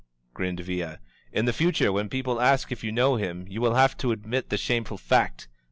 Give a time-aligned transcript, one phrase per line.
[0.33, 0.99] grinned Villa.
[1.31, 4.11] "In the future when peo ple ask if you know him you will have to
[4.11, 5.47] admit the shameful fact!